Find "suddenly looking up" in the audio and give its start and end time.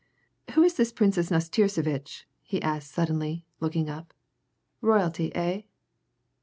2.91-4.15